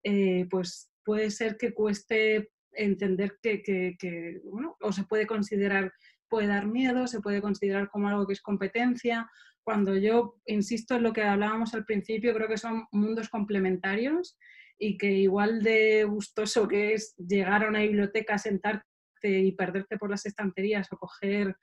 [0.03, 5.91] eh, pues puede ser que cueste entender que, que, bueno, o se puede considerar,
[6.29, 9.29] puede dar miedo, se puede considerar como algo que es competencia.
[9.65, 14.37] Cuando yo insisto en lo que hablábamos al principio, creo que son mundos complementarios
[14.83, 18.83] y que igual de gustoso que es llegar a una biblioteca, sentarte
[19.21, 21.55] y perderte por las estanterías o coger,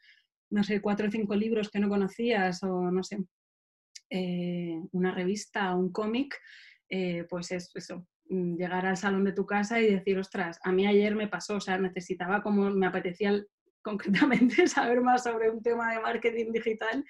[0.51, 3.19] no sé, cuatro o cinco libros que no conocías o no sé,
[4.09, 6.39] eh, una revista o un cómic,
[6.89, 10.71] eh, pues es eso, mm, llegar al salón de tu casa y decir, ostras, a
[10.71, 13.33] mí ayer me pasó, o sea, necesitaba como, me apetecía
[13.83, 17.05] concretamente saber más sobre un tema de marketing digital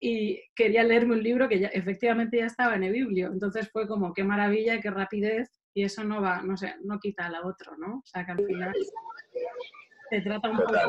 [0.00, 3.28] y quería leerme un libro que ya, efectivamente ya estaba en el biblio.
[3.28, 7.26] Entonces fue como, qué maravilla, qué rapidez, y eso no va, no sé, no quita
[7.26, 7.98] al otro, ¿no?
[7.98, 8.72] O sea, que al final
[10.10, 10.80] se trata un poco de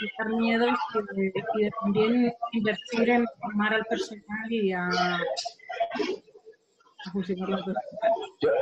[0.00, 0.78] quitar miedos
[1.16, 5.20] y de, también invertir en formar al personal y a, a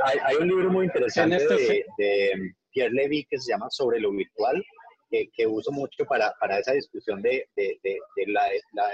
[0.04, 4.10] hay, hay, un libro muy interesante de, de, Pierre Levy que se llama Sobre lo
[4.10, 4.62] virtual,
[5.10, 8.90] que, que uso mucho para, para esa discusión de, de, de la, la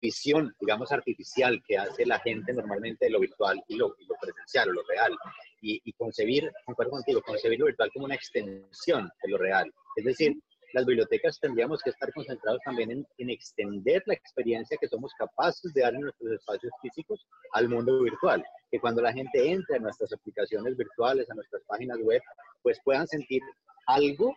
[0.00, 4.72] visión, digamos, artificial que hace la gente normalmente de lo virtual y lo, presencial o
[4.72, 5.16] lo real.
[5.62, 9.70] Y, concebir, concuerdo contigo, concebir lo virtual como una extensión de lo real.
[9.96, 10.36] Es decir,
[10.72, 15.72] las bibliotecas tendríamos que estar concentrados también en, en, extender la experiencia que somos capaces
[15.74, 18.42] de dar en nuestros espacios físicos al mundo virtual.
[18.70, 22.22] Que cuando la gente entre a nuestras aplicaciones virtuales, a nuestras páginas web,
[22.62, 23.42] pues puedan sentir
[23.86, 24.34] algo,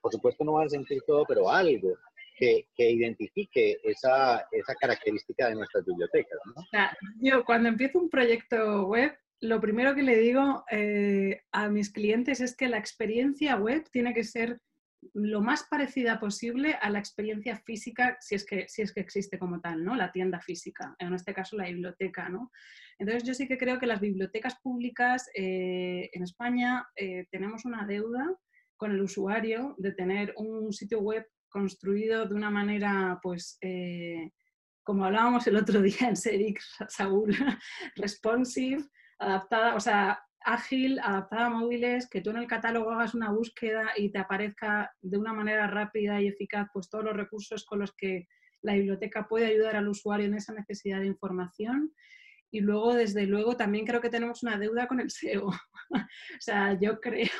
[0.00, 1.96] por supuesto no van a sentir todo, pero algo
[2.36, 6.38] que, identifique esa, esa, característica de nuestras bibliotecas.
[6.46, 6.62] ¿no?
[7.20, 12.40] yo cuando empiezo un proyecto web, lo primero que le digo eh, a mis clientes
[12.40, 14.58] es que la experiencia web tiene que ser
[15.12, 19.38] lo más parecida posible a la experiencia física, si es que, si es que existe
[19.38, 19.94] como tal, ¿no?
[19.94, 22.50] La tienda física, en este caso la biblioteca, ¿no?
[22.98, 27.86] Entonces yo sí que creo que las bibliotecas públicas eh, en España eh, tenemos una
[27.86, 28.34] deuda
[28.76, 34.32] con el usuario de tener un sitio web construido de una manera, pues, eh,
[34.82, 37.30] como hablábamos el otro día en Serix, Saúl,
[37.96, 38.82] responsive,
[39.20, 43.92] adaptada, o sea, ágil, adaptada a móviles, que tú en el catálogo hagas una búsqueda
[43.96, 47.94] y te aparezca de una manera rápida y eficaz pues todos los recursos con los
[47.94, 48.26] que
[48.60, 51.94] la biblioteca puede ayudar al usuario en esa necesidad de información.
[52.50, 55.46] Y luego, desde luego, también creo que tenemos una deuda con el SEO.
[55.46, 57.30] o sea, yo creo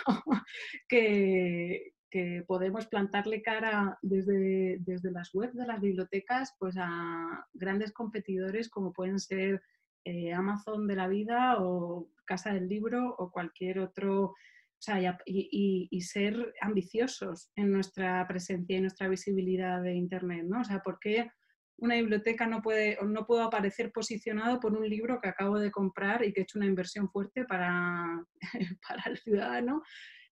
[0.89, 7.91] que, que podemos plantarle cara desde, desde las webs de las bibliotecas pues a grandes
[7.91, 9.61] competidores como pueden ser
[10.05, 14.35] eh, Amazon de la vida o Casa del Libro o cualquier otro, o
[14.79, 20.61] sea, y, y, ser ambiciosos en nuestra presencia y nuestra visibilidad de Internet, ¿no?
[20.61, 21.33] O sea, ¿por qué
[21.79, 26.25] una biblioteca no puede no puedo aparecer posicionado por un libro que acabo de comprar
[26.25, 28.25] y que he hecho una inversión fuerte para,
[28.89, 29.83] para el ciudadano?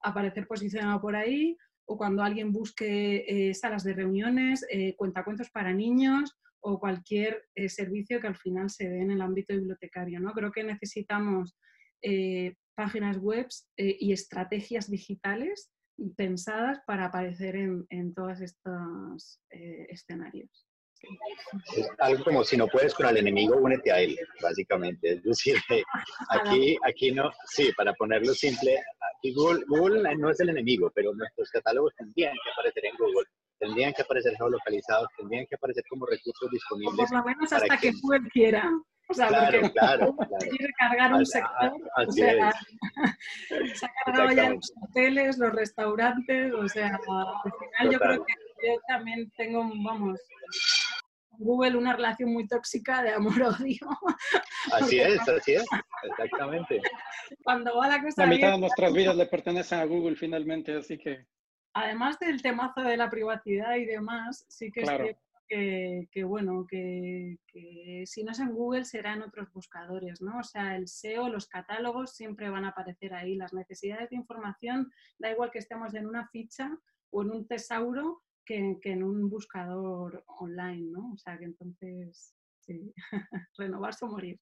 [0.01, 1.57] Aparecer posicionado por ahí
[1.93, 7.69] o cuando alguien busque eh, salas de reuniones, eh, cuentacuentos para niños o cualquier eh,
[7.69, 10.19] servicio que al final se dé en el ámbito bibliotecario.
[10.19, 10.33] ¿no?
[10.33, 11.57] Creo que necesitamos
[12.75, 15.71] páginas web y estrategias digitales
[16.17, 20.67] pensadas para aparecer en, en todos estos escenarios.
[21.99, 25.13] Algo como si no puedes con el enemigo, únete a él, básicamente.
[25.13, 25.57] Es decir,
[26.29, 28.79] aquí, aquí no, sí, para ponerlo simple,
[29.17, 33.27] aquí Google, Google no es el enemigo, pero nuestros catálogos tendrían que aparecer en Google,
[33.59, 37.09] tendrían que aparecer geolocalizados, tendrían que aparecer como recursos disponibles.
[37.09, 38.71] por lo menos hasta que, Google quiera.
[39.09, 40.17] O sea, claro, porque claro,
[40.57, 41.73] quiere cargar un sector.
[41.99, 42.53] o sea,
[43.75, 48.35] se ha cargado ya los hoteles, los restaurantes, o sea, al final yo creo que
[48.63, 50.21] yo también tengo, vamos,
[51.43, 53.89] Google una relación muy tóxica de amor-odio.
[54.73, 55.65] Así es, así es,
[56.05, 56.81] exactamente.
[57.43, 60.97] Cuando va la cosa La mitad de nuestras vidas le pertenecen a Google finalmente, así
[60.97, 61.27] que...
[61.75, 64.91] Además del temazo de la privacidad y demás, sí que es
[66.11, 70.39] que, bueno, que, que, si no es en Google será en otros buscadores, ¿no?
[70.39, 73.37] O sea, el SEO, los catálogos siempre van a aparecer ahí.
[73.37, 76.71] Las necesidades de información, da igual que estemos en una ficha
[77.11, 81.13] o en un tesauro, que, en un buscador online, ¿no?
[81.13, 82.93] O sea, que entonces, sí,
[83.59, 84.41] renovarse o morir.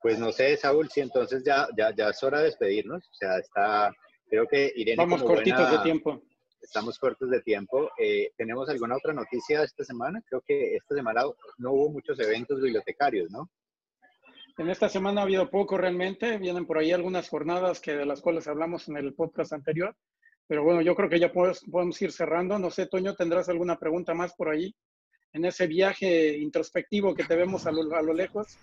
[0.00, 3.08] Pues no sé, Saúl, si entonces ya, ya, ya es hora de despedirnos.
[3.08, 3.92] O sea, está,
[4.28, 4.96] creo que Irene.
[4.96, 6.22] Vamos cortitos de tiempo.
[6.60, 7.90] Estamos cortos de tiempo.
[7.98, 10.22] Eh, ¿Tenemos alguna otra noticia esta semana?
[10.28, 11.22] Creo que esta semana
[11.58, 13.50] no hubo muchos eventos bibliotecarios, ¿no?
[14.58, 16.38] En esta semana ha habido poco realmente.
[16.38, 19.94] Vienen por ahí algunas jornadas que de las cuales hablamos en el podcast anterior.
[20.48, 22.58] Pero bueno, yo creo que ya podemos, ir cerrando.
[22.58, 24.74] No sé, Toño, ¿tendrás alguna pregunta más por ahí?
[25.32, 28.56] En ese viaje introspectivo que te vemos a lo, a lo lejos.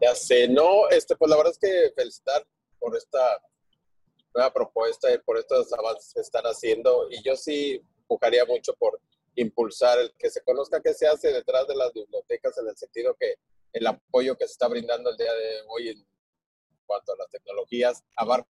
[0.00, 2.46] Ya sé, no, este, pues la verdad es que felicitar
[2.78, 3.40] por esta
[4.34, 7.08] nueva propuesta y por estos avances que están haciendo.
[7.10, 9.00] Y yo sí buscaría mucho por
[9.34, 13.16] impulsar el que se conozca qué se hace detrás de las bibliotecas en el sentido
[13.18, 13.36] que
[13.72, 16.06] el apoyo que se está brindando el día de hoy en
[16.86, 18.48] cuanto a las tecnologías abarca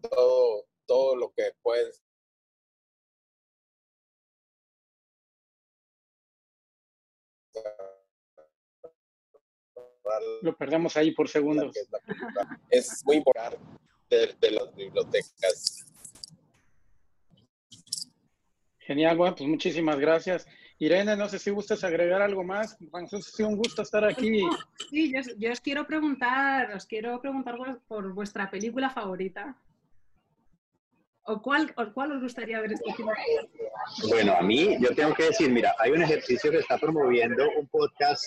[0.00, 2.02] todo, todo lo que puedes.
[10.42, 11.72] Lo perdemos ahí por segundos.
[12.70, 13.58] Es muy importante
[14.10, 15.86] de, las bibliotecas.
[18.78, 20.46] Genial, bueno, pues muchísimas gracias.
[20.78, 22.76] Irene, no sé si gustas agregar algo más.
[22.90, 24.42] Bueno, es un gusto estar aquí.
[24.90, 27.56] Sí, yo, os quiero preguntar, os quiero preguntar
[27.86, 29.56] por vuestra película favorita.
[31.26, 32.84] ¿O cuál, cuál os gustaría ver este
[34.08, 37.66] Bueno, a mí, yo tengo que decir, mira, hay un ejercicio que está promoviendo un
[37.68, 38.22] podcast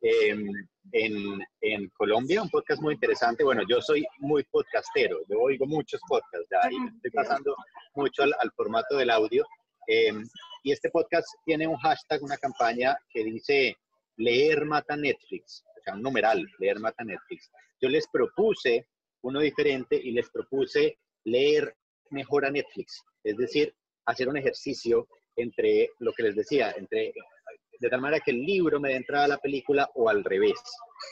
[0.00, 0.48] em,
[0.92, 3.42] en, en, Colombia, un podcast muy interesante.
[3.42, 7.56] Bueno, yo soy muy podcastero, yo oigo muchos podcasts, ya, y estoy pasando
[7.96, 9.44] mucho al, al formato del audio.
[9.88, 10.24] Em,
[10.62, 13.76] y este podcast tiene un hashtag, una campaña que dice
[14.18, 17.50] leer mata Netflix, o sea, un numeral, leer mata Netflix.
[17.80, 18.86] Yo les propuse
[19.22, 21.74] uno diferente y les propuse leer
[22.10, 23.02] mejora Netflix.
[23.22, 27.12] Es decir, hacer un ejercicio entre lo que les decía, entre
[27.78, 30.58] de tal manera que el libro me dé entrada a la película o al revés.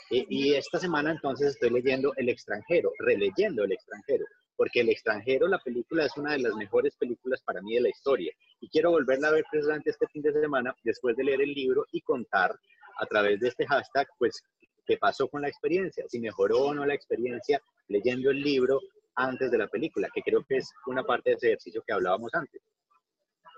[0.09, 4.25] Y, esta semana entonces estoy leyendo El extranjero, releyendo El extranjero,
[4.55, 7.89] porque El extranjero, la película, es una de las mejores películas para mí de la
[7.89, 8.33] historia.
[8.59, 11.85] Y quiero volverla a ver precisamente este fin de semana, después de leer el libro
[11.91, 12.57] y contar
[12.97, 14.41] a través de este hashtag, pues,
[14.85, 18.79] qué pasó con la experiencia, si mejoró o no la experiencia leyendo el libro
[19.15, 22.33] antes de la película, que creo que es una parte de ese ejercicio que hablábamos
[22.33, 22.61] antes.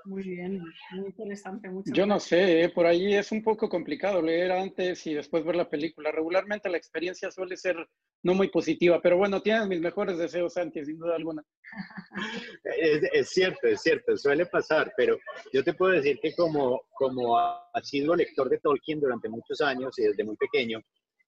[0.08, 1.70] Muy bien, muy interesante.
[1.88, 2.70] Yo no sé, ¿eh?
[2.70, 6.14] por ahí es un poco complicado leer antes y después ver la película.
[6.14, 7.76] Regularmente la experiencia suele ser
[8.24, 11.44] no muy positiva, pero bueno, tienes mis mejores deseos, Santi, sin duda alguna.
[12.80, 15.18] Es, es, cierto, es cierto, suele pasar, pero
[15.52, 19.98] yo te puedo decir que como, como ha sido lector de Tolkien durante muchos años
[20.00, 20.80] y desde muy pequeño,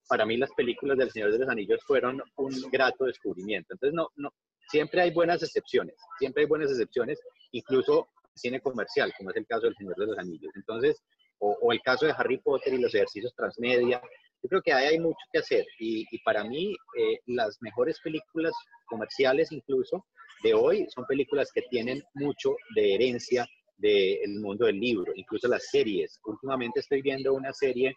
[0.10, 3.74] para mí las películas del Señor de los Anillos fueron un grato descubrimiento.
[3.74, 4.34] Entonces, no, no,
[4.68, 7.20] siempre hay buenas excepciones, siempre hay buenas excepciones,
[7.52, 10.52] incluso cine comercial, como es el caso del Señor de los Anillos.
[10.56, 11.02] Entonces,
[11.40, 14.02] o, el caso de Harry Potter y los ejercicios transmedia,
[14.42, 15.66] yo creo que ahí hay mucho que hacer.
[15.80, 18.54] Y, para mí, eh, las mejores películas
[18.88, 20.06] comerciales incluso
[20.44, 23.48] de hoy son películas que tienen mucho de herencia
[23.78, 26.20] del mundo del libro, incluso las series.
[26.26, 27.96] Últimamente estoy viendo una serie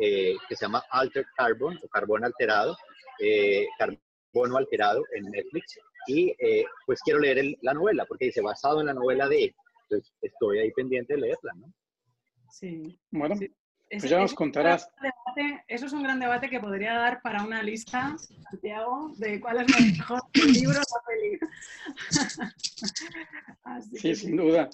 [0.00, 2.76] eh, que se llama Altered Carbon o Carbón Alterado,
[3.18, 5.78] eh, Carbono Alterado en Netflix.
[6.06, 9.54] Y eh, pues quiero leer la novela porque dice basado en la novela de.
[9.82, 11.72] Entonces estoy ahí pendiente de leerla, ¿no?
[12.50, 12.98] Sí.
[13.10, 13.36] Bueno,
[13.90, 14.88] pues ya nos contarás.
[15.68, 18.16] eso es un gran debate que podría dar para una lista,
[18.50, 21.50] Santiago, de cuál es el mejor libro o película.
[24.00, 24.70] sí, sin duda.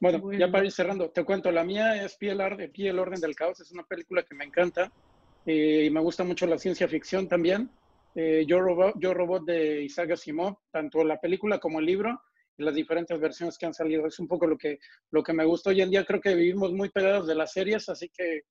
[0.00, 3.20] Bueno, ya para ir cerrando, te cuento, la mía es Pie el, Pie el Orden
[3.20, 4.92] del Caos, es una película que me encanta
[5.44, 7.70] eh, y me gusta mucho la ciencia ficción también.
[8.14, 12.20] Eh, Yo, Robot, Yo Robot de Isaac Asimov, tanto la película como el libro,
[12.58, 14.06] las diferentes versiones que han salido.
[14.06, 14.78] Es un poco lo que,
[15.10, 16.04] lo que me gusta hoy en día.
[16.04, 18.42] Creo que vivimos muy pegados de las series, así que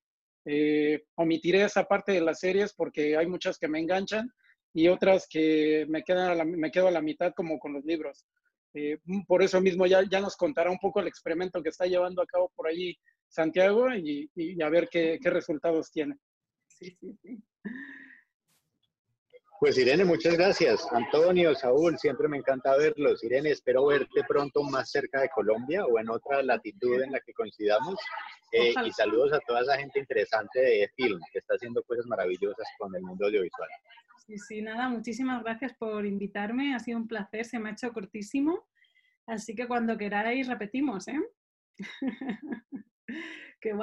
[0.45, 4.31] eh, omitiré esa parte de las series porque hay muchas que me enganchan
[4.73, 8.25] y otras que me, quedan me quedo a la mitad como con los libros.
[8.74, 12.22] Eh, por eso mismo ya, ya nos contará un poco el experimento que está llevando
[12.22, 12.97] a cabo por allí
[13.28, 16.15] Santiago y, y a ver qué, qué resultados tiene.
[16.68, 17.43] Sí, sí, sí.
[19.60, 20.88] Pues Irene, muchas gracias.
[20.91, 23.24] Antonio, Saúl, siempre me encanta verlos.
[23.24, 27.34] Irene, espero verte pronto más cerca de Colombia o en otra latitud en la que
[27.34, 27.95] coincidamos.
[28.51, 32.68] Eh, y saludos a toda esa gente interesante de film que está haciendo cosas maravillosas
[32.78, 33.70] con el mundo audiovisual.
[34.28, 36.76] Sí, sí, nada, muchísimas gracias por invitarme.
[36.76, 38.68] Ha sido un placer, se me ha hecho cortísimo.
[39.26, 41.20] Así que cuando queráis repetimos, ¿eh?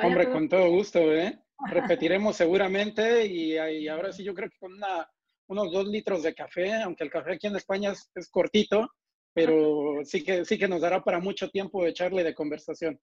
[0.03, 1.37] Hombre, con todo gusto, ¿eh?
[1.69, 5.09] Repetiremos seguramente y, y ahora sí yo creo que con una
[5.49, 8.91] unos dos litros de café, aunque el café aquí en España es, cortito,
[9.33, 12.99] pero sí que, sí que nos dará para mucho tiempo de charla y de conversación.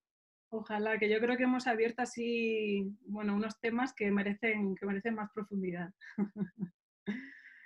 [0.50, 5.14] Ojalá, que yo creo que hemos abierto así, bueno, unos temas que merecen, que merecen
[5.14, 5.90] más profundidad.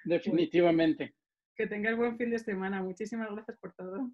[0.05, 1.15] Definitivamente.
[1.57, 2.83] Que tengáis buen fin de semana.
[2.83, 4.11] Muchísimas gracias por todo.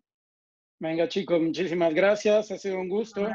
[0.78, 2.50] Venga, chicos, muchísimas gracias.
[2.50, 3.28] Ha sido un gusto.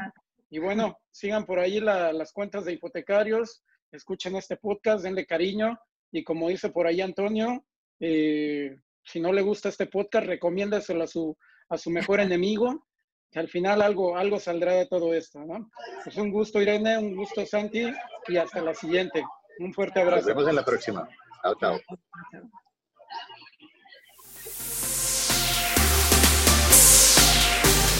[0.50, 3.62] Y bueno, sigan por ahí las cuentas de hipotecarios,
[3.92, 5.78] escuchen este podcast, denle cariño
[6.12, 7.64] y como dice por ahí Antonio,
[8.00, 11.36] eh, si no le gusta este podcast, recomiéndaselo a su,
[11.68, 12.86] a su mejor enemigo,
[13.30, 15.40] que al final algo, algo saldrá de todo esto.
[15.40, 15.70] ¿no?
[16.06, 17.92] Es un gusto, Irene, un gusto, Santi,
[18.28, 19.22] y hasta la siguiente.
[19.60, 20.28] Un fuerte abrazo.
[20.28, 21.08] Nos vemos en la próxima.
[21.42, 21.78] Chao, chao.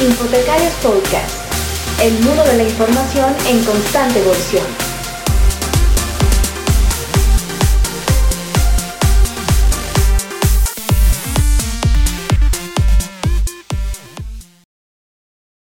[0.00, 4.87] Hipotecarios Podcast, el mundo de la información en constante evolución.